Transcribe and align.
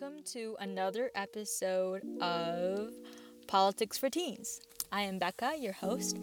welcome 0.00 0.24
to 0.24 0.56
another 0.58 1.08
episode 1.14 2.02
of 2.20 2.90
Politics 3.46 3.96
for 3.96 4.10
Teens. 4.10 4.60
I 4.90 5.02
am 5.02 5.20
Becca, 5.20 5.54
your 5.56 5.72
host, 5.72 6.16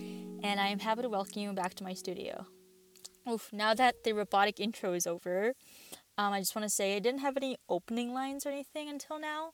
and 0.44 0.60
I 0.60 0.68
am 0.68 0.80
happy 0.80 1.04
to 1.04 1.10
welcome 1.10 1.42
you 1.42 1.54
back 1.54 1.76
to 1.76 1.84
my 1.86 1.94
studio. 1.94 2.48
Oof, 3.30 3.48
now 3.54 3.74
that 3.74 4.04
the 4.04 4.12
robotic 4.12 4.60
intro 4.60 4.92
is 4.92 5.08
over, 5.08 5.54
um, 6.18 6.34
I 6.34 6.40
just 6.40 6.54
want 6.54 6.66
to 6.66 6.70
say 6.70 6.98
I 6.98 7.00
didn't 7.00 7.22
have 7.22 7.38
any 7.38 7.56
opening 7.70 8.14
lines 8.14 8.46
or 8.46 8.50
anything 8.50 8.90
until 8.90 9.18
now, 9.18 9.52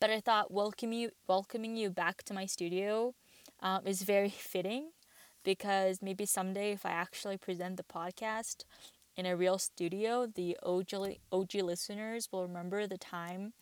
but 0.00 0.10
I 0.10 0.20
thought 0.20 0.52
welcome 0.52 0.92
you, 0.92 1.10
welcoming 1.26 1.74
you 1.74 1.90
back 1.90 2.22
to 2.24 2.34
my 2.34 2.46
studio 2.46 3.14
um, 3.58 3.84
is 3.84 4.02
very 4.02 4.28
fitting 4.52 4.90
because 5.42 6.00
maybe 6.00 6.24
someday 6.24 6.70
if 6.70 6.86
I 6.86 6.90
actually 6.90 7.36
present 7.36 7.78
the 7.78 7.82
podcast, 7.82 8.62
in 9.16 9.26
a 9.26 9.36
real 9.36 9.58
studio, 9.58 10.26
the 10.26 10.56
OG, 10.62 11.18
OG 11.32 11.54
listeners 11.54 12.28
will 12.32 12.42
remember 12.42 12.86
the 12.86 12.98
time 12.98 13.52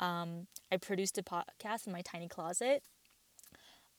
um, 0.00 0.46
I 0.72 0.78
produced 0.78 1.18
a 1.18 1.22
podcast 1.22 1.86
in 1.86 1.92
my 1.92 2.00
tiny 2.00 2.28
closet. 2.28 2.82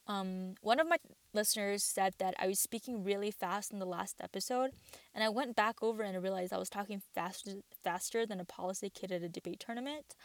Um, 0.07 0.55
one 0.61 0.79
of 0.79 0.89
my 0.89 0.97
listeners 1.33 1.83
said 1.83 2.15
that 2.17 2.33
I 2.39 2.47
was 2.47 2.59
speaking 2.59 3.03
really 3.03 3.31
fast 3.31 3.71
in 3.71 3.79
the 3.79 3.85
last 3.85 4.19
episode, 4.19 4.71
and 5.13 5.23
I 5.23 5.29
went 5.29 5.55
back 5.55 5.81
over 5.81 6.01
and 6.01 6.21
realized 6.21 6.51
I 6.51 6.57
was 6.57 6.69
talking 6.69 7.01
faster 7.13 7.51
faster 7.83 8.25
than 8.25 8.39
a 8.39 8.45
policy 8.45 8.89
kid 8.89 9.11
at 9.11 9.21
a 9.21 9.29
debate 9.29 9.59
tournament. 9.59 10.15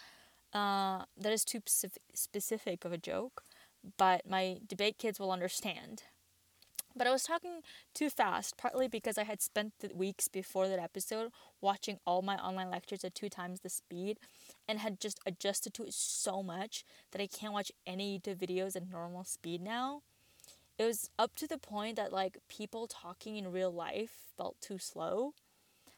Uh, 0.52 1.05
that 1.18 1.33
is 1.33 1.45
too 1.45 1.61
specific, 1.66 2.02
specific 2.15 2.85
of 2.85 2.93
a 2.93 2.99
joke, 2.99 3.43
but 3.99 4.23
my 4.29 4.59
debate 4.66 4.96
kids 4.99 5.21
will 5.21 5.30
understand. 5.30 6.05
But 6.97 7.07
I 7.07 7.13
was 7.13 7.25
talking 7.25 7.61
too 7.95 8.09
fast, 8.09 8.57
partly 8.57 8.89
because 8.89 9.19
I 9.19 9.25
had 9.25 9.43
spent 9.43 9.75
the 9.80 9.91
weeks 9.95 10.29
before 10.29 10.66
that 10.69 10.79
episode 10.79 11.30
watching 11.61 11.99
all 12.07 12.23
my 12.23 12.37
online 12.37 12.71
lectures 12.71 13.05
at 13.05 13.15
two 13.15 13.29
times 13.29 13.61
the 13.61 13.69
speed 13.69 14.19
and 14.66 14.79
had 14.79 14.99
just 14.99 15.21
adjusted 15.27 15.74
to 15.74 15.85
it 15.85 15.93
so 15.93 16.43
much 16.43 16.85
that 17.13 17.21
I 17.21 17.27
can't 17.27 17.52
watch 17.52 17.71
any 17.87 18.19
YouTube 18.19 18.37
videos 18.37 18.77
at 18.77 18.89
normal 18.89 19.24
speed 19.24 19.61
now. 19.61 20.01
It 20.79 20.85
was 20.85 21.11
up 21.19 21.35
to 21.37 21.47
the 21.47 21.59
point 21.59 21.97
that 21.97 22.13
like 22.13 22.39
people 22.49 22.87
talking 22.87 23.37
in 23.37 23.52
real 23.52 23.71
life 23.71 24.13
felt 24.37 24.57
too 24.63 24.79
slow. 24.79 25.35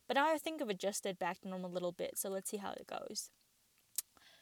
But 0.09 0.15
now 0.15 0.33
I 0.33 0.39
think 0.39 0.61
I've 0.61 0.69
adjusted 0.69 1.19
back 1.19 1.41
to 1.41 1.49
normal 1.49 1.71
a 1.71 1.75
little 1.75 1.93
bit, 1.93 2.19
so 2.19 2.29
let's 2.29 2.51
see 2.51 2.57
how 2.57 2.73
it 2.73 2.87
goes. 2.87 3.31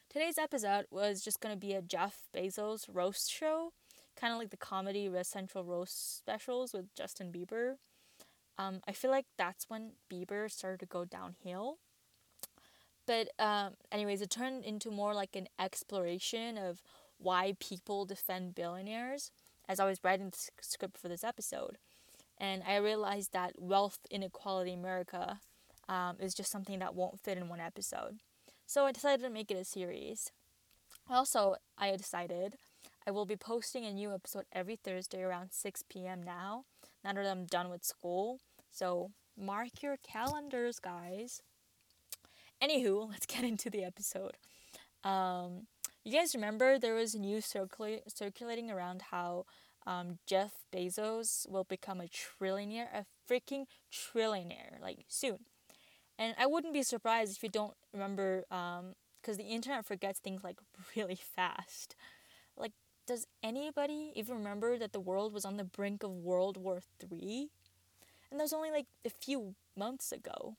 Today's 0.08 0.38
episode 0.38 0.86
was 0.90 1.20
just 1.20 1.40
to 1.42 1.60
be 1.60 1.74
a 1.74 1.82
Jeff 1.82 2.28
Bezos 2.34 2.86
roast 2.90 3.30
show 3.30 3.72
kind 4.18 4.32
of 4.32 4.38
like 4.38 4.50
the 4.50 4.56
comedy 4.56 5.08
Red 5.08 5.26
Central 5.26 5.64
roast 5.64 6.18
specials 6.18 6.72
with 6.72 6.94
Justin 6.94 7.32
Bieber. 7.32 7.76
Um, 8.58 8.80
I 8.88 8.92
feel 8.92 9.10
like 9.10 9.26
that's 9.36 9.68
when 9.68 9.92
Bieber 10.10 10.50
started 10.50 10.80
to 10.80 10.86
go 10.86 11.04
downhill. 11.04 11.78
But 13.06 13.28
um, 13.38 13.74
anyways, 13.92 14.20
it 14.20 14.30
turned 14.30 14.64
into 14.64 14.90
more 14.90 15.14
like 15.14 15.36
an 15.36 15.48
exploration 15.58 16.58
of 16.58 16.82
why 17.18 17.54
people 17.60 18.04
defend 18.04 18.54
billionaires 18.54 19.30
as 19.68 19.80
I 19.80 19.86
was 19.86 20.00
writing 20.02 20.30
the 20.30 20.38
script 20.60 20.98
for 20.98 21.08
this 21.08 21.24
episode. 21.24 21.78
And 22.38 22.62
I 22.66 22.76
realized 22.76 23.32
that 23.32 23.52
wealth 23.58 23.98
inequality 24.10 24.72
in 24.72 24.80
America 24.80 25.40
um, 25.88 26.16
is 26.20 26.34
just 26.34 26.50
something 26.50 26.78
that 26.80 26.94
won't 26.94 27.20
fit 27.20 27.38
in 27.38 27.48
one 27.48 27.60
episode. 27.60 28.18
So 28.66 28.84
I 28.84 28.92
decided 28.92 29.22
to 29.22 29.30
make 29.30 29.50
it 29.50 29.56
a 29.56 29.64
series. 29.64 30.32
Also, 31.08 31.56
I 31.78 31.94
decided 31.96 32.56
I 33.06 33.12
will 33.12 33.26
be 33.26 33.36
posting 33.36 33.84
a 33.84 33.92
new 33.92 34.12
episode 34.12 34.46
every 34.52 34.74
Thursday 34.74 35.22
around 35.22 35.52
6 35.52 35.84
p.m. 35.88 36.22
now, 36.22 36.64
now 37.04 37.12
that 37.12 37.26
I'm 37.26 37.44
done 37.44 37.70
with 37.70 37.84
school. 37.84 38.40
So 38.70 39.12
mark 39.38 39.80
your 39.80 39.96
calendars, 39.96 40.80
guys. 40.80 41.40
Anywho, 42.60 43.08
let's 43.10 43.26
get 43.26 43.44
into 43.44 43.70
the 43.70 43.84
episode. 43.84 44.36
Um, 45.04 45.68
you 46.04 46.12
guys 46.18 46.34
remember 46.34 46.78
there 46.78 46.94
was 46.94 47.14
news 47.14 47.46
circula- 47.46 48.02
circulating 48.08 48.72
around 48.72 49.02
how 49.10 49.44
um, 49.86 50.18
Jeff 50.26 50.52
Bezos 50.74 51.48
will 51.48 51.64
become 51.64 52.00
a 52.00 52.08
trillionaire, 52.08 52.88
a 52.92 53.06
freaking 53.30 53.66
trillionaire, 53.92 54.80
like 54.80 55.04
soon. 55.06 55.38
And 56.18 56.34
I 56.38 56.46
wouldn't 56.46 56.72
be 56.72 56.82
surprised 56.82 57.36
if 57.36 57.42
you 57.44 57.50
don't 57.50 57.74
remember, 57.92 58.44
because 58.48 58.80
um, 58.80 59.36
the 59.36 59.44
internet 59.44 59.84
forgets 59.84 60.18
things 60.18 60.42
like 60.42 60.58
really 60.96 61.14
fast. 61.36 61.94
Does 63.06 63.28
anybody 63.40 64.10
even 64.16 64.36
remember 64.36 64.78
that 64.78 64.92
the 64.92 65.00
world 65.00 65.32
was 65.32 65.44
on 65.44 65.56
the 65.56 65.64
brink 65.64 66.02
of 66.02 66.10
World 66.10 66.56
War 66.56 66.80
III? 67.00 67.50
And 68.30 68.40
that 68.40 68.44
was 68.44 68.52
only 68.52 68.72
like 68.72 68.86
a 69.04 69.10
few 69.10 69.54
months 69.76 70.10
ago. 70.10 70.56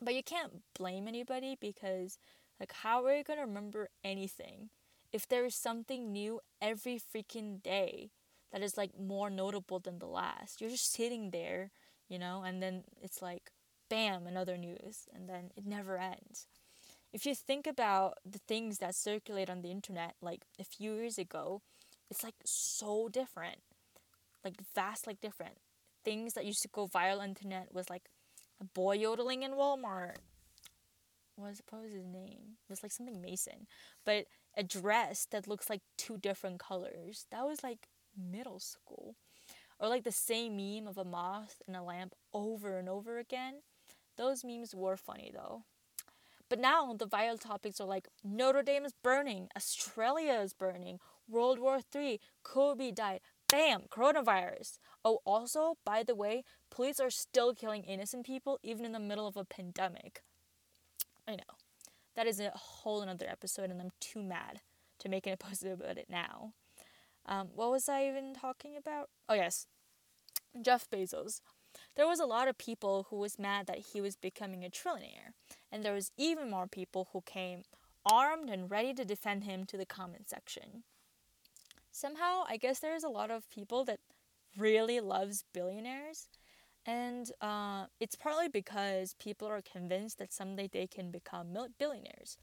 But 0.00 0.14
you 0.14 0.24
can't 0.24 0.62
blame 0.74 1.06
anybody 1.06 1.56
because, 1.60 2.18
like, 2.58 2.72
how 2.72 3.04
are 3.04 3.14
you 3.14 3.22
going 3.22 3.38
to 3.38 3.46
remember 3.46 3.90
anything 4.02 4.70
if 5.12 5.28
there 5.28 5.44
is 5.44 5.54
something 5.54 6.10
new 6.10 6.40
every 6.60 6.98
freaking 6.98 7.62
day 7.62 8.10
that 8.50 8.62
is, 8.62 8.76
like, 8.76 8.98
more 8.98 9.30
notable 9.30 9.78
than 9.78 10.00
the 10.00 10.06
last? 10.06 10.60
You're 10.60 10.70
just 10.70 10.92
sitting 10.92 11.30
there, 11.30 11.70
you 12.08 12.18
know, 12.18 12.42
and 12.44 12.60
then 12.60 12.82
it's 13.00 13.22
like, 13.22 13.52
bam, 13.88 14.26
another 14.26 14.56
news, 14.56 15.06
and 15.14 15.28
then 15.28 15.52
it 15.56 15.64
never 15.64 15.96
ends 15.96 16.48
if 17.12 17.26
you 17.26 17.34
think 17.34 17.66
about 17.66 18.14
the 18.24 18.40
things 18.48 18.78
that 18.78 18.94
circulate 18.94 19.50
on 19.50 19.60
the 19.60 19.70
internet 19.70 20.14
like 20.22 20.42
a 20.58 20.64
few 20.64 20.94
years 20.94 21.18
ago, 21.18 21.60
it's 22.10 22.24
like 22.24 22.34
so 22.44 23.08
different. 23.08 23.58
Like 24.44 24.56
vastly 24.74 25.16
different. 25.20 25.58
Things 26.04 26.34
that 26.34 26.46
used 26.46 26.62
to 26.62 26.68
go 26.68 26.86
viral 26.86 27.18
on 27.18 27.18
the 27.18 27.28
internet 27.28 27.72
was 27.72 27.90
like 27.90 28.08
a 28.60 28.64
boy 28.64 28.94
yodeling 28.94 29.42
in 29.42 29.52
Walmart. 29.52 30.16
What 31.36 31.48
was, 31.48 31.62
his 31.92 32.04
name? 32.04 32.56
It 32.68 32.70
was 32.70 32.82
like 32.82 32.92
something 32.92 33.20
Mason. 33.20 33.66
But 34.04 34.26
a 34.56 34.62
dress 34.62 35.26
that 35.30 35.48
looks 35.48 35.70
like 35.70 35.80
two 35.96 36.18
different 36.18 36.60
colors. 36.60 37.26
That 37.30 37.46
was 37.46 37.62
like 37.62 37.88
middle 38.16 38.58
school. 38.58 39.16
Or 39.78 39.88
like 39.88 40.04
the 40.04 40.12
same 40.12 40.56
meme 40.56 40.86
of 40.86 40.98
a 40.98 41.04
moth 41.04 41.62
and 41.66 41.76
a 41.76 41.82
lamp 41.82 42.14
over 42.32 42.78
and 42.78 42.88
over 42.88 43.18
again. 43.18 43.62
Those 44.16 44.44
memes 44.44 44.74
were 44.74 44.96
funny 44.96 45.32
though. 45.34 45.64
But 46.52 46.60
now 46.60 46.92
the 46.92 47.06
viral 47.06 47.40
topics 47.40 47.80
are 47.80 47.86
like 47.86 48.08
Notre 48.22 48.62
Dame 48.62 48.84
is 48.84 48.92
burning, 49.02 49.48
Australia 49.56 50.34
is 50.34 50.52
burning, 50.52 50.98
World 51.26 51.58
War 51.58 51.80
III, 51.96 52.20
Kobe 52.42 52.90
died, 52.90 53.20
bam, 53.48 53.84
coronavirus. 53.90 54.76
Oh, 55.02 55.20
also, 55.24 55.78
by 55.86 56.02
the 56.02 56.14
way, 56.14 56.44
police 56.70 57.00
are 57.00 57.08
still 57.08 57.54
killing 57.54 57.84
innocent 57.84 58.26
people 58.26 58.58
even 58.62 58.84
in 58.84 58.92
the 58.92 59.00
middle 59.00 59.26
of 59.26 59.38
a 59.38 59.46
pandemic. 59.46 60.20
I 61.26 61.36
know. 61.36 61.56
That 62.16 62.26
is 62.26 62.38
a 62.38 62.50
whole 62.50 63.00
another 63.00 63.30
episode, 63.30 63.70
and 63.70 63.80
I'm 63.80 63.92
too 63.98 64.22
mad 64.22 64.60
to 64.98 65.08
make 65.08 65.26
an 65.26 65.32
episode 65.32 65.72
about 65.80 65.96
it 65.96 66.10
now. 66.10 66.52
Um, 67.24 67.48
what 67.54 67.70
was 67.70 67.88
I 67.88 68.06
even 68.06 68.34
talking 68.34 68.76
about? 68.76 69.08
Oh, 69.26 69.34
yes. 69.34 69.68
Jeff 70.60 70.86
Bezos 70.90 71.40
there 71.94 72.06
was 72.06 72.20
a 72.20 72.26
lot 72.26 72.48
of 72.48 72.58
people 72.58 73.06
who 73.10 73.16
was 73.16 73.38
mad 73.38 73.66
that 73.66 73.78
he 73.92 74.00
was 74.00 74.16
becoming 74.16 74.64
a 74.64 74.70
trillionaire, 74.70 75.32
and 75.72 75.82
there 75.82 75.94
was 75.94 76.12
even 76.16 76.50
more 76.50 76.66
people 76.66 77.08
who 77.12 77.22
came 77.22 77.62
armed 78.04 78.50
and 78.50 78.70
ready 78.70 78.92
to 78.92 79.04
defend 79.04 79.44
him 79.44 79.64
to 79.64 79.76
the 79.76 79.86
comment 79.86 80.28
section. 80.28 80.84
Somehow, 81.90 82.44
I 82.48 82.56
guess 82.58 82.78
there's 82.78 83.04
a 83.04 83.08
lot 83.08 83.30
of 83.30 83.48
people 83.50 83.84
that 83.86 84.00
really 84.56 85.00
loves 85.00 85.44
billionaires, 85.52 86.28
and 86.84 87.30
uh, 87.40 87.86
it's 88.00 88.16
partly 88.16 88.48
because 88.48 89.14
people 89.18 89.48
are 89.48 89.62
convinced 89.62 90.18
that 90.18 90.32
someday 90.32 90.68
they 90.70 90.86
can 90.86 91.10
become 91.10 91.56
billionaires. 91.78 92.36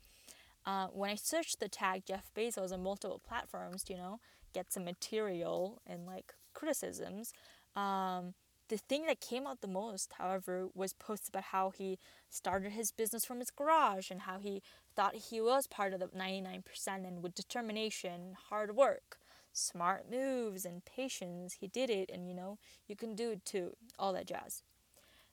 Uh, 0.66 0.88
when 0.88 1.10
I 1.10 1.16
searched 1.16 1.60
the 1.60 1.70
tag 1.70 2.04
Jeff 2.06 2.32
Bezos 2.36 2.72
on 2.72 2.84
multiple 2.84 3.22
platforms, 3.26 3.86
you 3.90 3.98
know, 3.98 4.20
get 4.54 4.72
some 4.72 4.86
material 4.86 5.82
and 5.86 6.06
like 6.06 6.34
criticisms, 6.54 7.34
um, 7.76 8.34
the 8.70 8.78
thing 8.78 9.06
that 9.08 9.20
came 9.20 9.46
out 9.46 9.62
the 9.62 9.68
most, 9.68 10.14
however, 10.18 10.68
was 10.74 10.94
posts 10.94 11.28
about 11.28 11.46
how 11.46 11.72
he 11.72 11.98
started 12.30 12.72
his 12.72 12.92
business 12.92 13.26
from 13.26 13.40
his 13.40 13.50
garage 13.50 14.10
and 14.10 14.22
how 14.22 14.40
he 14.40 14.62
thought 14.96 15.16
he 15.16 15.42
was 15.42 15.68
part 15.68 15.94
of 15.94 16.00
the 16.00 16.08
99% 16.08 16.62
and 16.88 17.22
with 17.24 17.36
determination, 17.36 18.38
hard 18.50 18.76
work, 18.76 19.18
smart 19.52 20.06
moves, 20.10 20.66
and 20.66 20.86
patience, 20.86 21.58
he 21.60 21.68
did 21.68 21.90
it, 21.90 22.10
and 22.14 22.28
you 22.28 22.34
know, 22.34 22.58
you 22.88 22.96
can 22.96 23.16
do 23.16 23.32
it 23.32 23.44
too, 23.44 23.76
all 23.98 24.14
that 24.14 24.28
jazz. 24.28 24.64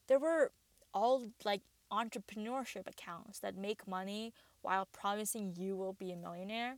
There 0.09 0.19
were 0.19 0.51
all 0.95 1.25
like 1.45 1.61
entrepreneurship 1.93 2.87
accounts 2.89 3.39
that 3.41 3.57
make 3.57 3.87
money 3.87 4.33
while 4.63 4.89
promising 4.93 5.55
you 5.57 5.77
will 5.77 5.93
be 5.93 6.11
a 6.11 6.17
millionaire. 6.17 6.77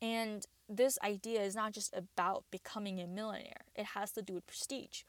And 0.00 0.44
this 0.68 0.98
idea 1.02 1.42
is 1.42 1.54
not 1.54 1.72
just 1.72 1.94
about 1.94 2.44
becoming 2.50 3.00
a 3.00 3.06
millionaire, 3.06 3.64
it 3.74 3.86
has 3.86 4.12
to 4.12 4.22
do 4.22 4.34
with 4.34 4.46
prestige. 4.46 5.02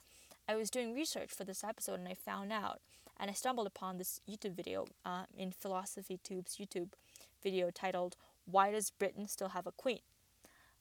I 0.49 0.55
was 0.55 0.69
doing 0.69 0.94
research 0.94 1.31
for 1.31 1.44
this 1.44 1.63
episode 1.63 1.99
and 1.99 2.07
I 2.07 2.13
found 2.13 2.53
out, 2.53 2.79
and 3.19 3.29
I 3.29 3.33
stumbled 3.33 3.67
upon 3.67 3.97
this 3.97 4.21
YouTube 4.29 4.55
video 4.55 4.85
uh, 5.05 5.23
in 5.38 5.51
Philosophy 5.51 6.19
Tube's 6.23 6.55
YouTube 6.55 6.94
video 7.44 7.69
titled 7.69 8.15
"Why 8.45 8.71
Does 8.71 8.89
Britain 8.91 9.27
Still 9.27 9.49
Have 9.49 9.67
a 9.67 9.71
Queen?" 9.73 9.99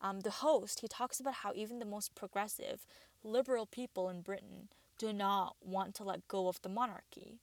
Um, 0.00 0.20
the 0.20 0.30
host 0.30 0.80
he 0.80 0.88
talks 0.88 1.18
about 1.18 1.34
how 1.42 1.52
even 1.54 1.80
the 1.80 1.84
most 1.84 2.14
progressive, 2.14 2.86
liberal 3.24 3.66
people 3.66 4.08
in 4.08 4.20
Britain 4.20 4.68
do 4.98 5.12
not 5.12 5.56
want 5.60 5.94
to 5.96 6.04
let 6.04 6.28
go 6.28 6.46
of 6.46 6.62
the 6.62 6.68
monarchy. 6.68 7.40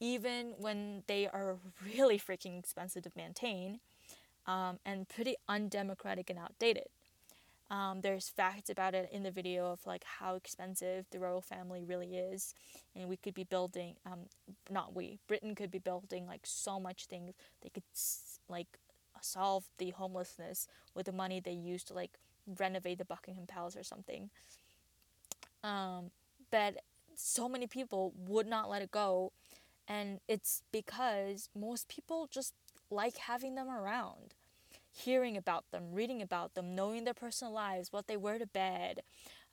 even 0.00 0.54
when 0.58 1.02
they 1.06 1.26
are 1.26 1.56
really 1.94 2.18
freaking 2.18 2.58
expensive 2.58 3.02
to 3.04 3.12
maintain 3.16 3.80
um, 4.46 4.78
and 4.84 5.08
pretty 5.08 5.36
undemocratic 5.48 6.28
and 6.30 6.38
outdated. 6.38 6.88
Um, 7.70 8.02
there's 8.02 8.28
facts 8.28 8.68
about 8.68 8.94
it 8.94 9.08
in 9.10 9.22
the 9.22 9.30
video 9.30 9.72
of 9.72 9.86
like 9.86 10.04
how 10.04 10.34
expensive 10.34 11.06
the 11.10 11.18
royal 11.18 11.40
family 11.40 11.82
really 11.82 12.16
is, 12.16 12.54
and 12.94 13.08
we 13.08 13.16
could 13.16 13.34
be 13.34 13.44
building, 13.44 13.96
um, 14.04 14.20
not 14.70 14.94
we, 14.94 15.18
Britain 15.26 15.54
could 15.54 15.70
be 15.70 15.78
building 15.78 16.26
like 16.26 16.42
so 16.44 16.78
much 16.78 17.06
things. 17.06 17.32
They 17.62 17.70
could 17.70 17.82
like 18.48 18.78
solve 19.22 19.64
the 19.78 19.90
homelessness 19.90 20.68
with 20.94 21.06
the 21.06 21.12
money 21.12 21.40
they 21.40 21.52
used 21.52 21.88
to 21.88 21.94
like 21.94 22.12
renovate 22.58 22.98
the 22.98 23.04
Buckingham 23.04 23.46
Palace 23.46 23.76
or 23.76 23.82
something. 23.82 24.28
Um, 25.62 26.10
but 26.50 26.82
so 27.16 27.48
many 27.48 27.66
people 27.66 28.12
would 28.28 28.46
not 28.46 28.68
let 28.68 28.82
it 28.82 28.90
go, 28.90 29.32
and 29.88 30.20
it's 30.28 30.62
because 30.70 31.48
most 31.58 31.88
people 31.88 32.28
just 32.30 32.52
like 32.90 33.16
having 33.16 33.54
them 33.54 33.70
around 33.70 34.34
hearing 34.94 35.36
about 35.36 35.64
them, 35.72 35.92
reading 35.92 36.22
about 36.22 36.54
them, 36.54 36.74
knowing 36.74 37.04
their 37.04 37.14
personal 37.14 37.52
lives, 37.52 37.92
what 37.92 38.06
they 38.06 38.16
wear 38.16 38.38
to 38.38 38.46
bed, 38.46 39.02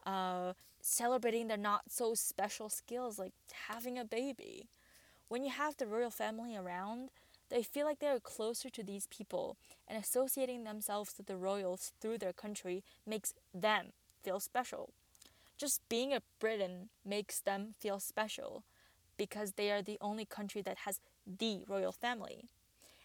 uh, 0.06 0.54
celebrating 0.82 1.48
their 1.48 1.58
not 1.58 1.82
so 1.90 2.14
special 2.14 2.70
skills 2.70 3.18
like 3.18 3.34
having 3.68 3.98
a 3.98 4.06
baby. 4.06 4.68
When 5.30 5.44
you 5.44 5.52
have 5.52 5.78
the 5.78 5.88
royal 5.88 6.12
family 6.12 6.56
around, 6.56 7.10
they 7.50 7.64
feel 7.64 7.86
like 7.86 8.00
they 8.00 8.08
are 8.08 8.20
closer 8.20 8.70
to 8.70 8.84
these 8.84 9.08
people, 9.08 9.58
and 9.88 10.02
associating 10.02 10.64
themselves 10.64 11.14
with 11.18 11.28
the 11.28 11.36
royals 11.36 11.92
through 12.00 12.20
their 12.20 12.34
country 12.34 12.84
makes 13.06 13.34
them 13.54 13.88
feel 14.24 14.40
special. 14.40 14.92
Just 15.58 15.88
being 15.90 16.14
a 16.14 16.22
Briton 16.40 16.90
makes 17.06 17.40
them 17.40 17.74
feel 17.80 18.00
special 18.00 18.64
because 19.18 19.54
they 19.54 19.72
are 19.72 19.82
the 19.82 19.98
only 20.02 20.26
country 20.26 20.62
that 20.62 20.80
has 20.86 21.00
the 21.26 21.64
royal 21.68 21.92
family. 21.92 22.46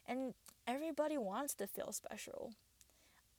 And 0.07 0.35
everybody 0.67 1.17
wants 1.17 1.55
to 1.55 1.67
feel 1.67 1.93
special. 1.93 2.53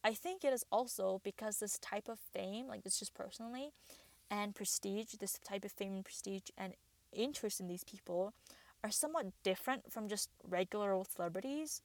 I 0.04 0.14
think 0.14 0.44
it 0.44 0.54
is 0.54 0.66
also 0.72 1.22
because 1.24 1.58
this 1.58 1.78
type 1.80 2.08
of 2.08 2.20
fame, 2.20 2.68
like 2.68 2.84
this 2.84 3.00
just 3.00 3.14
personally, 3.14 3.72
and 4.30 4.56
prestige, 4.56 5.14
this 5.20 5.40
type 5.44 5.66
of 5.66 5.72
fame 5.72 5.96
and 5.96 6.06
prestige 6.06 6.50
and 6.58 6.74
interest 7.12 7.60
in 7.60 7.68
these 7.68 7.84
people 7.84 8.34
are 8.84 8.92
somewhat 8.92 9.28
different 9.44 9.92
from 9.92 10.08
just 10.08 10.30
regular 10.48 10.92
old 10.94 11.10
celebrities. 11.10 11.82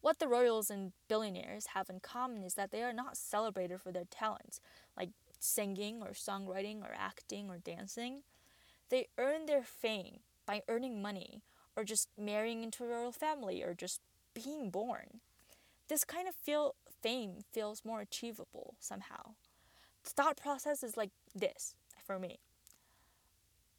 What 0.00 0.18
the 0.18 0.28
royals 0.28 0.70
and 0.70 0.92
billionaires 1.08 1.68
have 1.74 1.88
in 1.88 2.00
common 2.00 2.42
is 2.42 2.54
that 2.54 2.70
they 2.70 2.82
are 2.82 2.92
not 2.92 3.16
celebrated 3.16 3.80
for 3.80 3.92
their 3.92 4.06
talents, 4.10 4.60
like 4.96 5.10
singing 5.38 6.02
or 6.02 6.10
songwriting 6.10 6.82
or 6.82 6.94
acting 6.96 7.48
or 7.48 7.58
dancing. 7.58 8.22
They 8.88 9.08
earn 9.16 9.46
their 9.46 9.62
fame 9.62 10.20
by 10.44 10.62
earning 10.68 11.00
money 11.00 11.42
or 11.76 11.84
just 11.84 12.08
marrying 12.18 12.62
into 12.62 12.84
a 12.84 12.88
royal 12.88 13.12
family 13.12 13.62
or 13.62 13.74
just 13.74 14.00
being 14.34 14.70
born. 14.70 15.20
This 15.88 16.04
kind 16.04 16.28
of 16.28 16.34
feel 16.34 16.74
fame 17.02 17.38
feels 17.52 17.84
more 17.84 18.00
achievable 18.00 18.74
somehow. 18.80 19.34
The 20.04 20.10
thought 20.10 20.36
process 20.36 20.82
is 20.82 20.96
like 20.96 21.10
this 21.34 21.74
for 22.04 22.18
me. 22.18 22.38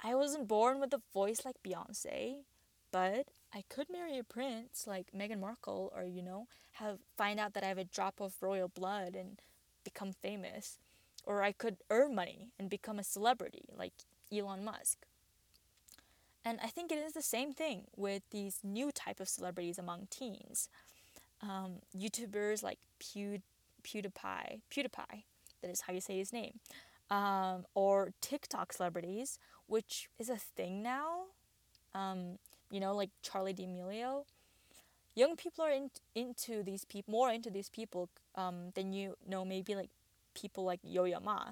I 0.03 0.15
wasn't 0.15 0.47
born 0.47 0.79
with 0.79 0.93
a 0.93 1.01
voice 1.13 1.45
like 1.45 1.63
Beyonce, 1.63 2.43
but 2.91 3.27
I 3.53 3.63
could 3.69 3.87
marry 3.89 4.17
a 4.17 4.23
prince 4.23 4.85
like 4.85 5.11
Meghan 5.15 5.39
Markle 5.39 5.91
or 5.95 6.03
you 6.03 6.21
know, 6.21 6.47
have 6.73 6.99
find 7.17 7.39
out 7.39 7.53
that 7.53 7.63
I 7.63 7.67
have 7.67 7.77
a 7.77 7.85
drop 7.85 8.19
of 8.19 8.35
royal 8.41 8.67
blood 8.67 9.15
and 9.15 9.39
become 9.83 10.11
famous. 10.11 10.79
Or 11.25 11.41
I 11.41 11.53
could 11.53 11.77
earn 11.89 12.15
money 12.15 12.49
and 12.59 12.69
become 12.69 12.99
a 12.99 13.03
celebrity 13.03 13.63
like 13.77 13.93
Elon 14.31 14.65
Musk. 14.65 15.05
And 16.45 16.59
I 16.61 16.67
think 16.67 16.91
it 16.91 16.97
is 16.97 17.13
the 17.13 17.21
same 17.21 17.53
thing 17.53 17.83
with 17.95 18.23
these 18.31 18.59
new 18.63 18.91
type 18.91 19.19
of 19.19 19.29
celebrities 19.29 19.77
among 19.77 20.07
teens. 20.09 20.69
Um, 21.41 21.79
YouTubers 21.97 22.63
like 22.63 22.79
Pew, 22.99 23.41
PewDiePie, 23.83 24.61
PewDiePie, 24.71 25.23
that 25.61 25.71
is 25.71 25.81
how 25.81 25.93
you 25.93 26.01
say 26.01 26.17
his 26.17 26.33
name, 26.33 26.59
um, 27.09 27.65
or 27.75 28.11
TikTok 28.21 28.73
celebrities, 28.73 29.39
which 29.67 30.09
is 30.19 30.29
a 30.29 30.37
thing 30.37 30.83
now. 30.83 31.23
Um, 31.95 32.39
you 32.71 32.79
know, 32.79 32.95
like 32.95 33.09
Charli 33.23 33.55
D'Amelio. 33.55 34.25
Young 35.15 35.35
people 35.35 35.63
are 35.63 35.71
in, 35.71 35.91
into 36.15 36.63
these 36.63 36.85
people 36.85 37.11
more 37.11 37.31
into 37.31 37.51
these 37.51 37.69
people 37.69 38.09
um, 38.35 38.71
than 38.73 38.93
you 38.93 39.15
know 39.27 39.45
maybe 39.45 39.75
like 39.75 39.91
people 40.33 40.63
like 40.63 40.79
Yo 40.83 41.03
Yo 41.03 41.19
Ma 41.19 41.51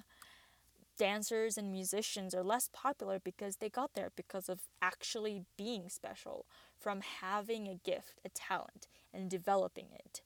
dancers 1.01 1.57
and 1.57 1.71
musicians 1.71 2.36
are 2.36 2.44
less 2.44 2.69
popular 2.71 3.18
because 3.18 3.56
they 3.56 3.69
got 3.69 3.95
there 3.95 4.12
because 4.15 4.48
of 4.48 4.59
actually 4.83 5.45
being 5.57 5.89
special, 5.89 6.45
from 6.80 7.01
having 7.01 7.68
a 7.68 7.74
gift, 7.83 8.21
a 8.24 8.30
talent, 8.30 8.88
and 9.12 9.27
developing 9.27 9.88
it. 9.95 10.21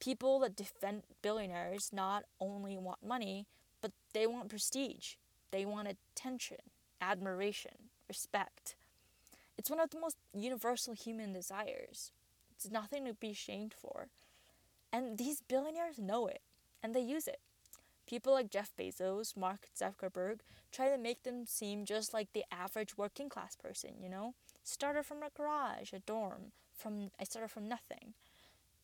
People 0.00 0.40
that 0.40 0.56
defend 0.56 1.04
billionaires 1.22 1.90
not 1.92 2.24
only 2.40 2.76
want 2.76 3.06
money, 3.06 3.46
but 3.80 3.92
they 4.12 4.26
want 4.26 4.48
prestige. 4.48 5.14
They 5.52 5.64
want 5.64 5.86
attention, 5.86 6.58
admiration, 7.00 7.90
respect. 8.08 8.74
It's 9.56 9.70
one 9.70 9.78
of 9.78 9.90
the 9.90 10.00
most 10.00 10.16
universal 10.34 10.94
human 10.94 11.32
desires. 11.32 12.10
It's 12.50 12.68
nothing 12.68 13.04
to 13.04 13.14
be 13.14 13.30
ashamed 13.30 13.72
for. 13.72 14.08
And 14.92 15.16
these 15.16 15.44
billionaires 15.46 16.00
know 16.00 16.26
it, 16.26 16.40
and 16.82 16.92
they 16.92 17.02
use 17.02 17.28
it. 17.28 17.38
People 18.06 18.32
like 18.32 18.50
Jeff 18.50 18.72
Bezos, 18.78 19.36
Mark 19.36 19.68
Zuckerberg 19.78 20.40
try 20.72 20.88
to 20.88 20.98
make 20.98 21.22
them 21.22 21.46
seem 21.46 21.84
just 21.84 22.12
like 22.12 22.32
the 22.32 22.44
average 22.50 22.96
working 22.96 23.28
class 23.28 23.56
person, 23.56 23.92
you 24.00 24.08
know? 24.08 24.34
Started 24.64 25.04
from 25.04 25.22
a 25.22 25.30
garage, 25.34 25.92
a 25.92 26.00
dorm, 26.00 26.52
from 26.76 27.10
I 27.20 27.24
started 27.24 27.50
from 27.50 27.68
nothing. 27.68 28.14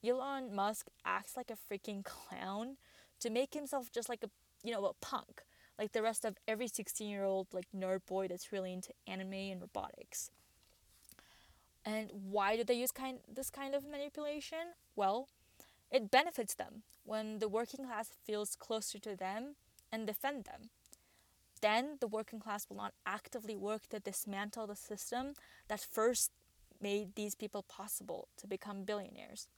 Elon 0.06 0.54
Musk 0.54 0.88
acts 1.04 1.36
like 1.36 1.50
a 1.50 1.56
freaking 1.72 2.04
clown 2.04 2.76
to 3.20 3.30
make 3.30 3.54
himself 3.54 3.90
just 3.90 4.08
like 4.08 4.22
a 4.22 4.30
you 4.64 4.72
know, 4.72 4.84
a 4.86 4.94
punk, 4.94 5.42
like 5.78 5.92
the 5.92 6.02
rest 6.02 6.24
of 6.24 6.36
every 6.46 6.68
16-year-old 6.68 7.48
like 7.52 7.66
nerd 7.74 8.00
boy 8.06 8.28
that's 8.28 8.52
really 8.52 8.72
into 8.72 8.92
anime 9.06 9.32
and 9.32 9.60
robotics. 9.60 10.30
And 11.84 12.10
why 12.12 12.56
do 12.56 12.64
they 12.64 12.74
use 12.74 12.90
kind 12.90 13.18
this 13.32 13.50
kind 13.50 13.74
of 13.74 13.88
manipulation? 13.88 14.74
Well, 14.96 15.28
it 15.90 16.10
benefits 16.10 16.54
them 16.54 16.82
when 17.04 17.38
the 17.38 17.48
working 17.48 17.86
class 17.86 18.12
feels 18.24 18.56
closer 18.56 18.98
to 18.98 19.16
them 19.16 19.56
and 19.90 20.06
defend 20.06 20.44
them. 20.44 20.70
Then 21.60 21.96
the 22.00 22.06
working 22.06 22.40
class 22.40 22.66
will 22.68 22.76
not 22.76 22.94
actively 23.06 23.56
work 23.56 23.88
to 23.88 23.98
dismantle 23.98 24.66
the 24.66 24.76
system 24.76 25.34
that 25.68 25.80
first 25.80 26.30
made 26.80 27.14
these 27.14 27.34
people 27.34 27.62
possible 27.62 28.28
to 28.36 28.46
become 28.46 28.84
billionaires. 28.84 29.48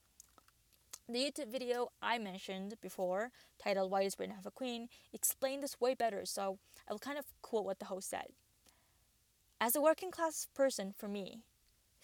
The 1.09 1.19
YouTube 1.19 1.51
video 1.51 1.89
I 2.01 2.19
mentioned 2.19 2.75
before, 2.81 3.33
titled 3.63 3.91
Why 3.91 4.05
Does 4.05 4.15
Britain 4.15 4.37
Have 4.37 4.47
a 4.47 4.51
Queen, 4.51 4.89
explained 5.13 5.63
this 5.63 5.81
way 5.81 5.95
better, 5.95 6.25
so 6.25 6.59
I 6.89 6.93
will 6.93 7.01
kind 7.01 7.19
of 7.19 7.25
quote 7.43 7.65
what 7.65 7.81
the 7.81 7.87
host 7.87 8.09
said. 8.09 8.27
As 9.61 9.75
a 9.75 9.81
working 9.81 10.13
class 10.13 10.47
person, 10.55 10.95
for 10.97 11.09
me, 11.09 11.41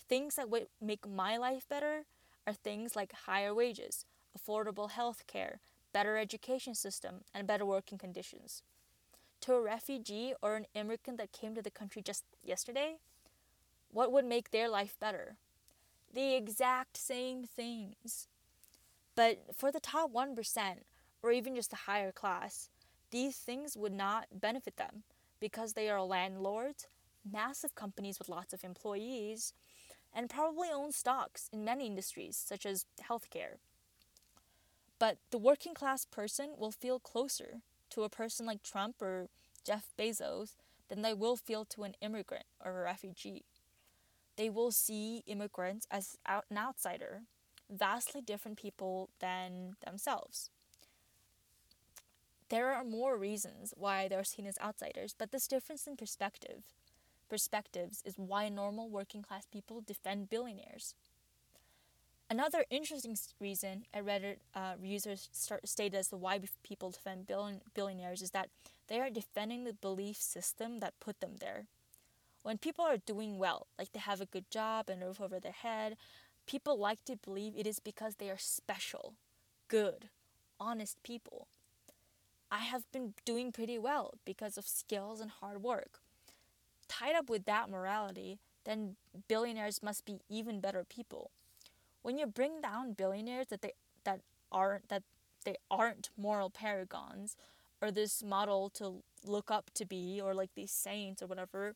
things 0.09 0.35
that 0.35 0.51
would 0.51 0.67
make 0.81 1.09
my 1.09 1.37
life 1.37 1.67
better 1.69 2.05
are 2.47 2.53
things 2.53 2.97
like 2.97 3.13
higher 3.13 3.55
wages, 3.55 4.05
affordable 4.37 4.91
health 4.91 5.27
care, 5.27 5.61
better 5.93 6.17
education 6.17 6.75
system, 6.75 7.23
and 7.35 7.47
better 7.47 7.65
working 7.65 7.99
conditions. 7.99 8.63
To 9.43 9.55
a 9.55 9.61
refugee 9.61 10.35
or 10.43 10.57
an 10.57 10.67
immigrant 10.75 11.19
that 11.19 11.33
came 11.33 11.55
to 11.55 11.63
the 11.63 11.71
country 11.71 12.03
just 12.03 12.25
yesterday, 12.43 12.97
what 13.91 14.13
would 14.13 14.25
make 14.25 14.51
their 14.51 14.69
life 14.69 14.97
better? 15.01 15.37
The 16.13 16.35
exact 16.35 16.97
same 16.97 17.45
things. 17.45 18.29
But 19.15 19.55
for 19.55 19.73
the 19.73 19.81
top 19.81 20.13
1%, 20.13 20.35
or 21.23 21.33
even 21.33 21.55
just 21.55 21.71
the 21.71 21.77
higher 21.77 22.13
class, 22.13 22.69
these 23.11 23.37
things 23.37 23.77
would 23.77 23.93
not 23.93 24.27
benefit 24.33 24.77
them 24.77 25.05
because 25.41 25.73
they 25.73 25.89
are 25.89 26.03
landlords, 26.03 26.87
massive 27.31 27.75
companies 27.75 28.19
with 28.19 28.29
lots 28.29 28.53
of 28.53 28.65
employees, 28.65 29.53
and 30.13 30.31
probably 30.31 30.69
own 30.73 30.93
stocks 30.93 31.49
in 31.53 31.65
many 31.65 31.87
industries 31.87 32.37
such 32.37 32.65
as 32.65 32.87
healthcare. 33.03 33.57
But 34.99 35.19
the 35.31 35.39
working 35.39 35.75
class 35.75 36.05
person 36.05 36.51
will 36.57 36.73
feel 36.73 36.99
closer 36.99 37.61
to 37.91 38.03
a 38.03 38.09
person 38.09 38.47
like 38.47 38.63
Trump 38.63 39.03
or 39.03 39.29
Jeff 39.65 39.91
Bezos 39.99 40.55
than 40.89 41.03
they 41.03 41.15
will 41.15 41.37
feel 41.37 41.65
to 41.67 41.83
an 41.83 41.95
immigrant 42.01 42.47
or 42.65 42.81
a 42.81 42.85
refugee. 42.85 43.45
They 44.37 44.51
will 44.51 44.71
see 44.71 45.23
immigrants 45.27 45.87
as 45.91 46.17
an 46.27 46.57
outsider, 46.57 47.23
vastly 47.71 48.21
different 48.21 48.59
people 48.59 49.11
than 49.21 49.77
themselves. 49.85 50.51
There 52.49 52.73
are 52.73 52.85
more 52.85 53.17
reasons 53.17 53.75
why 53.77 54.07
they're 54.07 54.23
seen 54.23 54.47
as 54.47 54.59
outsiders, 54.63 55.15
but 55.19 55.33
this 55.33 55.49
difference 55.49 55.87
in 55.87 55.97
perspective 55.97 56.63
perspectives 57.29 58.03
is 58.05 58.15
why 58.17 58.49
normal 58.49 58.89
working 58.89 59.23
class 59.23 59.47
people 59.51 59.81
defend 59.81 60.31
billionaires. 60.31 60.95
Another 62.29 62.65
interesting 62.71 63.17
reason 63.39 63.85
a 63.95 64.01
Reddit 64.01 64.39
uh, 64.53 64.75
users 64.83 65.29
start, 65.33 65.69
stated 65.69 65.97
as 65.97 66.09
to 66.09 66.17
why 66.17 66.41
people 66.65 66.91
defend 66.91 67.27
billion, 67.29 67.61
billionaires 67.73 68.21
is 68.21 68.33
that 68.33 68.49
they 68.89 69.01
are 69.01 69.11
defending 69.11 69.63
the 69.63 69.73
belief 69.73 70.17
system 70.17 70.81
that 70.81 70.99
put 70.99 71.21
them 71.21 71.37
there. 71.41 71.67
When 72.43 72.59
people 72.59 72.85
are 72.85 72.97
doing 72.97 73.39
well, 73.39 73.69
like 73.79 73.93
they 73.93 74.01
have 74.01 74.21
a 74.21 74.27
good 74.27 74.51
job 74.51 74.89
and 74.89 75.03
a 75.03 75.07
roof 75.07 75.21
over 75.21 75.39
their 75.39 75.53
head, 75.53 75.97
people 76.47 76.77
like 76.77 77.05
to 77.05 77.17
believe 77.17 77.55
it 77.57 77.67
is 77.67 77.79
because 77.79 78.17
they 78.17 78.29
are 78.29 78.39
special, 78.39 79.15
good, 79.69 80.09
honest 80.59 81.01
people. 81.05 81.47
I 82.51 82.59
have 82.59 82.91
been 82.93 83.15
doing 83.25 83.53
pretty 83.53 83.79
well 83.79 84.15
because 84.25 84.59
of 84.59 84.67
skills 84.67 85.21
and 85.21 85.31
hard 85.31 85.63
work. 85.63 86.01
Tied 86.89 87.15
up 87.15 87.29
with 87.29 87.45
that 87.45 87.71
morality, 87.71 88.39
then 88.65 88.97
billionaires 89.29 89.83
must 89.83 90.05
be 90.05 90.19
even 90.29 90.61
better 90.61 90.85
people. 90.85 91.31
When 92.07 92.19
you 92.19 92.29
bring 92.29 92.61
down 92.61 92.93
billionaires 92.93 93.49
that 93.49 93.63
they 93.63 93.73
that 94.05 94.21
aren't 94.53 94.91
that 94.91 95.03
they 95.45 95.57
aren't 95.69 96.11
moral 96.17 96.51
paragons 96.51 97.37
or 97.83 97.91
this 97.91 98.23
model 98.23 98.71
to 98.75 99.03
look 99.25 99.51
up 99.51 99.73
to 99.75 99.85
be 99.85 100.21
or 100.23 100.33
like 100.33 100.51
these 100.55 100.71
saints 100.71 101.21
or 101.21 101.27
whatever, 101.27 101.75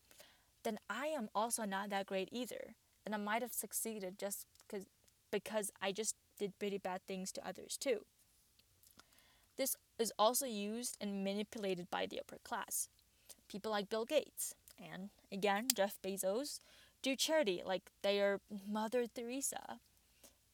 then 0.63 0.79
I 0.89 1.07
am 1.07 1.27
also 1.35 1.65
not 1.65 1.89
that 1.89 2.05
great 2.05 2.29
either. 2.31 2.75
And 3.05 3.13
I 3.13 3.17
might 3.17 3.41
have 3.41 3.51
succeeded 3.51 4.17
just 4.17 4.45
cause, 4.69 4.85
because 5.31 5.69
I 5.81 5.91
just 5.91 6.15
did 6.39 6.57
pretty 6.59 6.77
bad 6.77 7.01
things 7.05 7.33
to 7.33 7.45
others 7.45 7.75
too. 7.75 8.05
This 9.57 9.75
is 9.99 10.13
also 10.17 10.45
used 10.45 10.95
and 11.01 11.25
manipulated 11.25 11.89
by 11.89 12.05
the 12.05 12.21
upper 12.21 12.37
class. 12.45 12.87
People 13.49 13.71
like 13.71 13.89
Bill 13.89 14.05
Gates 14.05 14.55
and 14.79 15.09
again 15.29 15.67
Jeff 15.75 15.99
Bezos 16.01 16.59
do 17.01 17.17
charity 17.17 17.61
like 17.65 17.91
they 18.01 18.21
are 18.21 18.39
Mother 18.65 19.07
Teresa. 19.13 19.81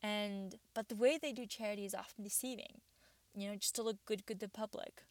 And 0.01 0.56
but 0.74 0.89
the 0.89 0.96
way 0.96 1.18
they 1.18 1.32
do 1.34 1.46
charity 1.46 1.86
is 1.86 1.96
often 1.96 2.24
deceiving. 2.24 2.82
You 3.36 3.50
know, 3.50 3.56
just 3.56 3.75
to 3.75 3.84
look 3.84 3.98
good 4.06 4.25
good 4.25 4.39
to 4.39 4.46
the 4.46 4.51
public. 4.51 5.04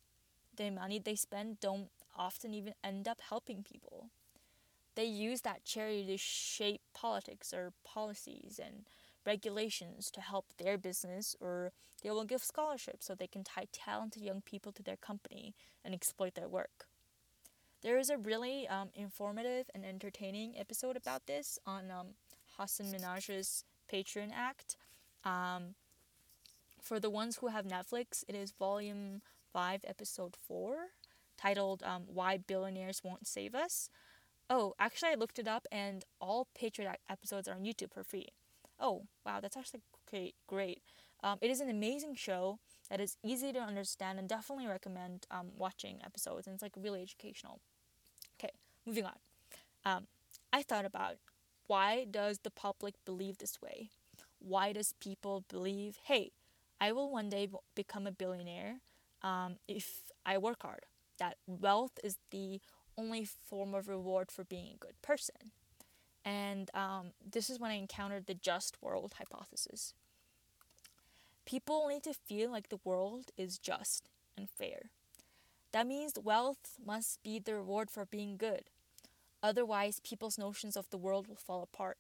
The 0.57 0.71
money 0.71 0.99
they 0.99 1.17
spend 1.17 1.61
don't 1.61 1.89
often 2.17 2.55
even 2.55 2.75
end 2.83 3.07
up 3.07 3.21
helping 3.21 3.63
people. 3.63 4.09
They 4.95 5.05
use 5.05 5.43
that 5.43 5.65
charity 5.65 6.07
to 6.07 6.17
shape 6.17 6.81
politics 6.95 7.53
or 7.53 7.73
policies 7.85 8.59
and 8.63 8.87
regulations 9.27 10.11
to 10.13 10.21
help 10.21 10.47
their 10.57 10.79
business, 10.79 11.37
or 11.41 11.73
they 12.03 12.11
will 12.11 12.25
give 12.25 12.43
scholarships 12.43 13.07
so 13.07 13.15
they 13.15 13.27
can 13.27 13.45
tie 13.45 13.67
talented 13.73 14.23
young 14.23 14.41
people 14.41 14.73
to 14.73 14.83
their 14.83 14.97
company 14.97 15.55
and 15.85 15.93
exploit 15.93 16.35
their 16.35 16.49
work. 16.49 16.87
There 17.83 17.99
is 17.99 18.09
a 18.09 18.17
really 18.17 18.67
um, 18.69 18.89
informative 18.95 19.67
and 19.75 19.85
entertaining 19.85 20.55
episode 20.57 20.97
about 20.97 21.27
this 21.27 21.59
on 21.67 21.91
um, 21.91 22.07
Hasan 22.59 22.87
Minhaj's 22.87 23.65
Patriot 23.89 24.31
Act. 24.35 24.77
Um, 25.25 25.75
for 26.81 27.01
the 27.01 27.11
ones 27.11 27.39
who 27.39 27.49
have 27.49 27.67
Netflix, 27.67 28.25
it 28.29 28.35
is 28.35 28.53
volume 28.53 29.23
5, 29.53 29.85
episode 29.87 30.37
4, 30.47 30.77
titled 31.37 31.83
um, 31.83 32.05
Why 32.07 32.37
Billionaires 32.37 33.03
Won't 33.03 33.27
Save 33.27 33.55
Us. 33.55 33.91
Oh, 34.49 34.75
actually, 34.79 35.11
I 35.11 35.15
looked 35.15 35.39
it 35.39 35.49
up, 35.49 35.67
and 35.73 36.05
all 36.21 36.47
Patriot 36.55 37.01
episodes 37.11 37.49
are 37.49 37.55
on 37.55 37.65
YouTube 37.65 37.93
for 37.93 38.05
free. 38.05 38.29
Oh, 38.79 39.07
wow, 39.25 39.41
that's 39.41 39.57
actually 39.57 39.81
great. 40.09 40.35
Great. 40.47 40.83
Um, 41.25 41.39
it 41.41 41.51
is 41.51 41.61
an 41.61 41.69
amazing 41.69 42.15
show 42.15 42.61
that 42.89 43.01
is 43.01 43.17
easy 43.25 43.53
to 43.53 43.59
understand 43.59 44.19
and 44.19 44.29
definitely 44.29 44.67
recommend 44.67 45.27
um, 45.31 45.49
watching 45.57 45.99
episodes. 46.05 46.47
And 46.47 46.55
it's 46.55 46.63
like 46.63 46.75
really 46.77 47.03
educational. 47.03 47.61
Okay, 48.39 48.53
moving 48.87 49.05
on. 49.05 49.17
Um, 49.85 50.07
I 50.53 50.63
thought 50.63 50.85
about 50.85 51.17
why 51.67 52.07
does 52.11 52.39
the 52.39 52.51
public 52.51 52.95
believe 53.05 53.39
this 53.39 53.61
way? 53.61 53.91
Why 54.39 54.73
does 54.73 54.95
people 55.01 55.45
believe, 55.49 55.99
hey, 56.05 56.33
I 56.81 56.93
will 56.93 57.11
one 57.11 57.29
day 57.29 57.49
become 57.75 58.07
a 58.07 58.13
billionaire 58.13 58.77
um, 59.23 59.57
if 59.67 60.13
I 60.25 60.39
work 60.39 60.63
hard? 60.63 60.87
That 61.19 61.37
wealth 61.47 61.99
is 62.05 62.19
the 62.31 62.61
only 62.99 63.25
form 63.25 63.75
of 63.75 63.89
reward 63.89 64.31
for 64.31 64.45
being 64.45 64.69
a 64.75 64.79
good 64.79 65.01
person. 65.03 65.53
And 66.25 66.71
um, 66.75 67.13
this 67.31 67.49
is 67.49 67.61
when 67.61 67.71
I 67.71 67.75
encountered 67.75 68.27
the 68.27 68.35
just 68.35 68.83
world 68.83 69.15
hypothesis. 69.17 69.95
People 71.45 71.87
need 71.89 72.03
to 72.03 72.13
feel 72.13 72.51
like 72.51 72.69
the 72.69 72.81
world 72.85 73.27
is 73.37 73.59
just 73.59 74.09
and 74.37 74.51
fair. 74.51 74.91
That 75.73 75.87
means 75.87 76.15
wealth 76.23 76.79
must 76.85 77.23
be 77.23 77.39
the 77.39 77.55
reward 77.55 77.91
for 77.91 78.05
being 78.05 78.37
good. 78.37 78.65
Otherwise, 79.43 80.01
people's 80.01 80.39
notions 80.39 80.77
of 80.77 80.91
the 80.91 80.99
world 80.99 81.29
will 81.29 81.37
fall 81.37 81.63
apart. 81.63 81.99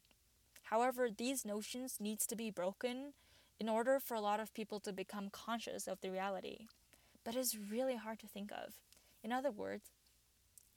However, 0.64 1.08
these 1.10 1.44
notions 1.44 1.98
needs 2.00 2.26
to 2.26 2.36
be 2.36 2.50
broken 2.50 3.12
in 3.60 3.68
order 3.68 4.00
for 4.00 4.14
a 4.14 4.20
lot 4.20 4.40
of 4.40 4.54
people 4.54 4.80
to 4.80 4.92
become 4.92 5.30
conscious 5.30 5.86
of 5.86 6.00
the 6.00 6.10
reality. 6.10 6.66
But 7.24 7.36
it's 7.36 7.56
really 7.56 7.96
hard 7.96 8.18
to 8.20 8.26
think 8.26 8.50
of. 8.52 8.74
In 9.22 9.32
other 9.32 9.50
words, 9.50 9.90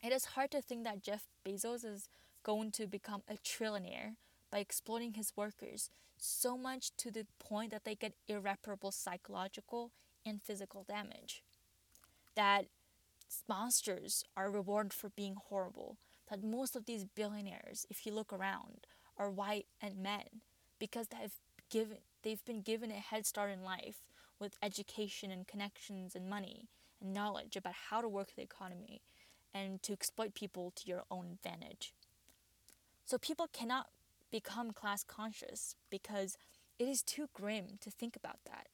it 0.02 0.12
is 0.12 0.26
hard 0.26 0.52
to 0.52 0.62
think 0.62 0.84
that 0.84 1.04
Jeff 1.04 1.26
Bezos 1.46 1.84
is 1.84 2.10
going 2.44 2.72
to 2.72 2.88
become 2.88 3.22
a 3.28 3.36
trillionaire 3.36 4.16
by 4.52 4.60
exploiting 4.60 5.14
his 5.14 5.34
workers 5.36 5.90
so 6.18 6.58
much 6.58 6.92
to 6.98 7.12
the 7.12 7.26
point 7.40 7.72
that 7.72 7.84
they 7.84 7.96
get 7.96 8.14
irreparable 8.28 8.92
psychological 8.92 9.92
and 10.26 10.42
physical 10.42 10.84
damage. 10.88 11.44
That 12.36 12.66
monsters 13.48 14.24
are 14.36 14.50
rewarded 14.50 14.94
for 14.94 15.10
being 15.10 15.36
horrible. 15.36 15.98
That 16.30 16.44
most 16.44 16.76
of 16.76 16.86
these 16.86 17.06
billionaires, 17.06 17.86
if 17.90 18.06
you 18.06 18.14
look 18.14 18.32
around, 18.32 18.86
are 19.18 19.30
white 19.30 19.66
and 19.82 19.98
men 19.98 20.42
because 20.80 21.08
they've 21.08 21.34
given 21.70 21.98
they've 22.24 22.44
been 22.46 22.62
given 22.62 22.92
a 22.92 22.96
head 22.96 23.26
start 23.26 23.52
in 23.52 23.64
life 23.64 23.98
with 24.40 24.58
education 24.62 25.32
and 25.32 25.48
connections 25.48 26.16
and 26.16 26.30
money 26.30 26.70
and 27.02 27.14
knowledge 27.14 27.56
about 27.56 27.74
how 27.90 28.02
to 28.02 28.08
work 28.08 28.36
the 28.36 28.42
economy 28.42 29.02
and 29.54 29.82
to 29.84 29.94
exploit 29.94 30.34
people 30.34 30.72
to 30.76 30.88
your 30.88 31.04
own 31.10 31.28
advantage. 31.32 31.94
So 33.06 33.18
people 33.18 33.48
cannot 33.52 33.88
become 34.32 34.72
class 34.72 35.04
conscious 35.04 35.76
because 35.90 36.38
it 36.78 36.88
is 36.88 37.02
too 37.02 37.28
grim 37.34 37.80
to 37.82 37.90
think 37.90 38.16
about 38.16 38.40
that. 38.46 38.68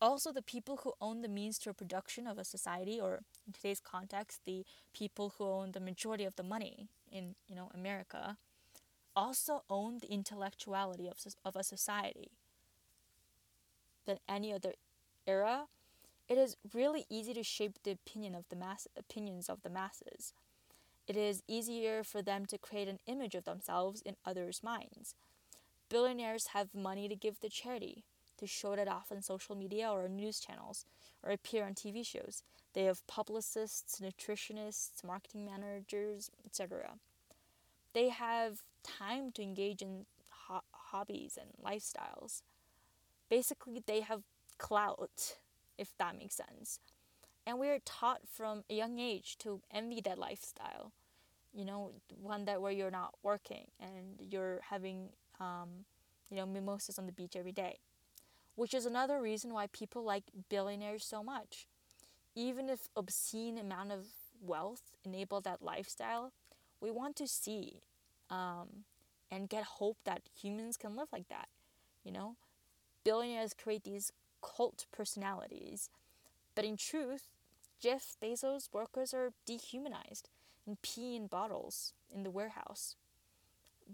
Also, 0.00 0.30
the 0.30 0.42
people 0.42 0.80
who 0.82 0.92
own 1.00 1.22
the 1.22 1.28
means 1.28 1.58
to 1.58 1.72
production 1.72 2.26
of 2.26 2.36
a 2.36 2.44
society, 2.44 3.00
or 3.00 3.20
in 3.46 3.52
today's 3.52 3.80
context, 3.80 4.40
the 4.44 4.64
people 4.92 5.34
who 5.38 5.44
own 5.44 5.72
the 5.72 5.80
majority 5.80 6.24
of 6.24 6.36
the 6.36 6.42
money 6.42 6.88
in 7.10 7.34
you 7.48 7.56
know 7.56 7.70
America, 7.74 8.36
also 9.14 9.62
own 9.70 9.98
the 9.98 10.12
intellectuality 10.12 11.08
of, 11.08 11.16
of 11.44 11.56
a 11.56 11.62
society. 11.62 12.30
Than 14.04 14.18
any 14.28 14.52
other 14.52 14.74
era, 15.26 15.64
it 16.28 16.36
is 16.38 16.56
really 16.74 17.06
easy 17.08 17.32
to 17.34 17.42
shape 17.42 17.78
the 17.82 17.92
opinion 17.92 18.34
of 18.34 18.44
the 18.50 18.56
mass 18.56 18.86
opinions 18.96 19.48
of 19.48 19.62
the 19.62 19.70
masses. 19.70 20.34
It 21.08 21.16
is 21.16 21.42
easier 21.48 22.04
for 22.04 22.20
them 22.20 22.46
to 22.46 22.58
create 22.58 22.88
an 22.88 22.98
image 23.06 23.34
of 23.34 23.44
themselves 23.44 24.02
in 24.02 24.16
others' 24.24 24.62
minds. 24.62 25.14
Billionaires 25.88 26.48
have 26.48 26.74
money 26.74 27.08
to 27.08 27.14
give 27.14 27.38
to 27.40 27.48
charity, 27.48 28.04
to 28.38 28.46
show 28.46 28.72
it 28.72 28.88
off 28.88 29.10
on 29.10 29.22
social 29.22 29.56
media 29.56 29.90
or 29.90 30.08
news 30.08 30.40
channels, 30.40 30.84
or 31.22 31.30
appear 31.30 31.64
on 31.64 31.74
TV 31.74 32.04
shows. 32.04 32.42
They 32.74 32.84
have 32.84 33.06
publicists, 33.06 34.00
nutritionists, 34.00 35.02
marketing 35.04 35.46
managers, 35.46 36.30
etc. 36.44 36.94
They 37.94 38.10
have 38.10 38.62
time 38.82 39.32
to 39.32 39.42
engage 39.42 39.80
in 39.80 40.04
ho- 40.30 40.60
hobbies 40.72 41.38
and 41.40 41.50
lifestyles. 41.64 42.42
Basically, 43.30 43.82
they 43.86 44.00
have 44.02 44.22
clout, 44.58 45.36
if 45.78 45.96
that 45.98 46.18
makes 46.18 46.34
sense. 46.34 46.80
And 47.46 47.58
we 47.58 47.68
are 47.68 47.78
taught 47.84 48.22
from 48.30 48.64
a 48.68 48.74
young 48.74 48.98
age 48.98 49.38
to 49.38 49.60
envy 49.70 50.00
that 50.02 50.18
lifestyle. 50.18 50.92
You 51.54 51.64
know, 51.64 51.92
one 52.20 52.44
that 52.44 52.60
where 52.60 52.72
you're 52.72 52.90
not 52.90 53.14
working 53.22 53.68
and 53.80 54.20
you're 54.20 54.60
having, 54.68 55.08
um, 55.40 55.86
you 56.28 56.36
know, 56.36 56.44
mimosas 56.44 56.98
on 56.98 57.06
the 57.06 57.12
beach 57.12 57.36
every 57.36 57.52
day. 57.52 57.78
Which 58.56 58.74
is 58.74 58.86
another 58.86 59.20
reason 59.20 59.52
why 59.52 59.68
people 59.68 60.02
like 60.02 60.24
billionaires 60.48 61.04
so 61.04 61.22
much. 61.22 61.66
Even 62.34 62.68
if 62.68 62.88
obscene 62.96 63.58
amount 63.58 63.92
of 63.92 64.06
wealth 64.40 64.92
enable 65.04 65.40
that 65.42 65.62
lifestyle, 65.62 66.32
we 66.80 66.90
want 66.90 67.16
to 67.16 67.28
see 67.28 67.80
um, 68.30 68.84
and 69.30 69.48
get 69.48 69.64
hope 69.64 69.98
that 70.04 70.22
humans 70.34 70.76
can 70.76 70.96
live 70.96 71.08
like 71.12 71.28
that. 71.28 71.48
You 72.04 72.12
know, 72.12 72.36
billionaires 73.04 73.54
create 73.54 73.84
these 73.84 74.12
cult 74.42 74.86
personalities, 74.92 75.90
but 76.54 76.64
in 76.64 76.76
truth, 76.76 77.24
Jeff 77.80 78.16
Bezos' 78.22 78.72
workers 78.72 79.12
are 79.12 79.32
dehumanized 79.44 80.28
and 80.66 80.80
pee 80.82 81.14
in 81.16 81.26
bottles 81.26 81.92
in 82.14 82.22
the 82.22 82.30
warehouse. 82.30 82.96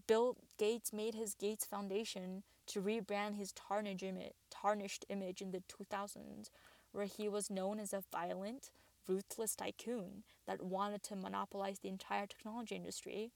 Bill 0.07 0.37
Gates 0.59 0.93
made 0.93 1.15
his 1.15 1.35
Gates 1.35 1.65
Foundation 1.65 2.43
to 2.67 2.81
rebrand 2.81 3.37
his 3.37 3.53
tarnished 3.53 4.03
image 4.03 4.35
in 4.71 5.19
the 5.51 5.63
2000s, 5.69 6.51
where 6.93 7.07
he 7.07 7.29
was 7.29 7.51
known 7.51 7.79
as 7.79 7.93
a 7.93 8.03
violent, 8.13 8.71
ruthless 9.09 9.55
tycoon 9.57 10.23
that 10.47 10.63
wanted 10.63 11.03
to 11.05 11.17
monopolize 11.17 11.79
the 11.81 11.89
entire 11.89 12.27
technology 12.27 12.77
industry. 12.77 13.33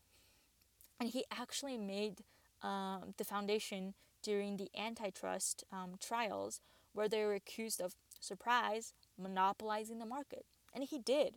And 1.00 1.11
he 1.11 1.25
actually 1.30 1.78
made 1.78 2.23
um, 2.62 3.14
the 3.16 3.25
foundation 3.25 3.95
during 4.23 4.56
the 4.56 4.71
antitrust 4.76 5.64
um, 5.73 5.95
trials, 6.00 6.61
where 6.92 7.09
they 7.09 7.25
were 7.25 7.35
accused 7.35 7.80
of 7.80 7.95
surprise 8.21 8.95
monopolizing 9.18 9.99
the 9.99 10.06
market. 10.06 10.45
And 10.75 10.85
he 10.85 10.99
did. 10.99 11.37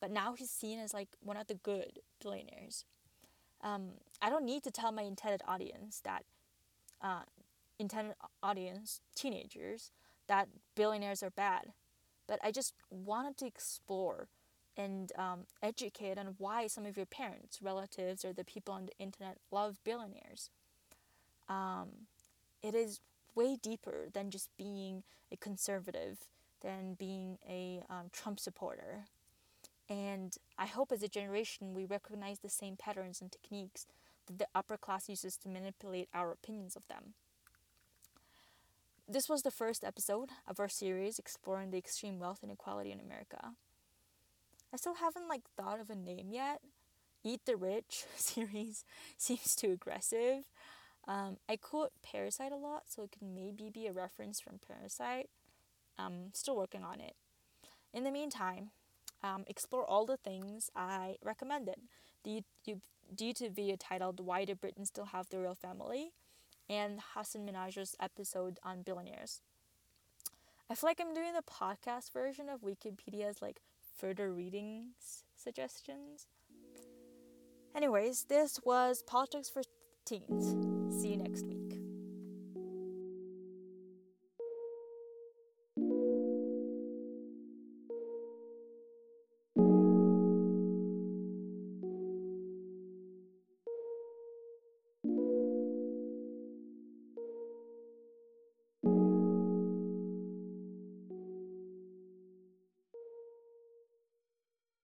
But 0.00 0.10
now 0.10 0.34
he's 0.34 0.50
seen 0.50 0.78
as 0.78 0.94
like 0.94 1.08
one 1.20 1.36
of 1.36 1.46
the 1.46 1.54
good 1.54 2.00
billionaires. 2.22 2.84
um, 3.62 3.90
I 4.22 4.30
don't 4.30 4.44
need 4.44 4.62
to 4.64 4.70
tell 4.70 4.92
my 4.92 5.02
intended 5.02 5.42
audience 5.46 6.00
that 6.04 6.24
uh, 7.02 7.22
intended 7.78 8.14
audience 8.42 9.00
teenagers 9.14 9.90
that 10.26 10.48
billionaires 10.74 11.22
are 11.22 11.30
bad, 11.30 11.72
but 12.26 12.38
I 12.42 12.50
just 12.50 12.74
wanted 12.90 13.36
to 13.38 13.46
explore 13.46 14.28
and 14.76 15.10
um, 15.18 15.40
educate 15.62 16.18
on 16.18 16.36
why 16.38 16.68
some 16.68 16.86
of 16.86 16.96
your 16.96 17.06
parents, 17.06 17.60
relatives, 17.60 18.24
or 18.24 18.32
the 18.32 18.44
people 18.44 18.72
on 18.72 18.86
the 18.86 18.92
internet 18.98 19.38
love 19.50 19.78
billionaires. 19.84 20.50
Um, 21.48 22.06
it 22.62 22.74
is 22.74 23.00
way 23.34 23.56
deeper 23.60 24.08
than 24.12 24.30
just 24.30 24.50
being 24.56 25.02
a 25.32 25.36
conservative, 25.36 26.18
than 26.62 26.94
being 26.94 27.38
a 27.48 27.82
um, 27.90 28.10
Trump 28.12 28.38
supporter. 28.38 29.04
And 29.88 30.36
I 30.58 30.66
hope 30.66 30.92
as 30.92 31.02
a 31.02 31.08
generation 31.08 31.74
we 31.74 31.84
recognize 31.84 32.40
the 32.40 32.48
same 32.48 32.76
patterns 32.76 33.20
and 33.20 33.32
techniques 33.32 33.86
that 34.26 34.38
the 34.38 34.46
upper 34.54 34.76
class 34.76 35.08
uses 35.08 35.36
to 35.38 35.48
manipulate 35.48 36.08
our 36.12 36.30
opinions 36.30 36.76
of 36.76 36.86
them. 36.88 37.14
This 39.10 39.26
was 39.26 39.40
the 39.40 39.50
first 39.50 39.84
episode 39.84 40.32
of 40.46 40.60
our 40.60 40.68
series 40.68 41.18
exploring 41.18 41.70
the 41.70 41.78
extreme 41.78 42.18
wealth 42.18 42.40
inequality 42.44 42.92
in 42.92 43.00
America. 43.00 43.52
I 44.70 44.76
still 44.76 44.96
haven't 44.96 45.28
like 45.28 45.48
thought 45.56 45.80
of 45.80 45.88
a 45.88 45.94
name 45.94 46.28
yet. 46.30 46.60
Eat 47.24 47.40
the 47.46 47.56
Rich 47.56 48.04
series 48.16 48.84
seems 49.16 49.56
too 49.56 49.72
aggressive. 49.72 50.44
Um, 51.06 51.38
I 51.48 51.56
quote 51.56 51.92
Parasite 52.02 52.52
a 52.52 52.56
lot, 52.56 52.82
so 52.88 53.02
it 53.04 53.12
could 53.12 53.26
maybe 53.26 53.70
be 53.70 53.86
a 53.86 53.94
reference 53.94 54.40
from 54.40 54.60
Parasite. 54.68 55.30
I'm 55.98 56.34
still 56.34 56.56
working 56.56 56.84
on 56.84 57.00
it. 57.00 57.14
In 57.94 58.04
the 58.04 58.10
meantime, 58.10 58.72
um, 59.22 59.44
explore 59.46 59.86
all 59.86 60.04
the 60.04 60.18
things 60.18 60.70
I 60.76 61.16
recommended. 61.24 61.76
The 62.24 62.42
YouTube, 62.68 63.38
the 63.38 63.48
video 63.48 63.76
titled 63.76 64.20
Why 64.20 64.44
Do 64.44 64.54
Britons 64.54 64.88
Still 64.88 65.06
Have 65.06 65.30
the 65.30 65.38
Royal 65.38 65.54
Family? 65.54 66.12
And 66.68 67.00
Hasan 67.14 67.46
Minhaj's 67.46 67.96
episode 68.00 68.58
on 68.62 68.82
billionaires. 68.82 69.40
I 70.70 70.74
feel 70.74 70.88
like 70.88 71.00
I'm 71.00 71.14
doing 71.14 71.32
the 71.32 71.42
podcast 71.42 72.12
version 72.12 72.48
of 72.48 72.60
Wikipedia's 72.60 73.40
like 73.40 73.60
further 73.96 74.32
readings 74.32 75.24
suggestions. 75.36 76.26
Anyways, 77.74 78.24
this 78.24 78.60
was 78.64 79.02
Politics 79.02 79.48
for 79.48 79.62
Teens. 80.04 81.00
See 81.00 81.08
you 81.08 81.16
next 81.16 81.46
week. 81.46 81.57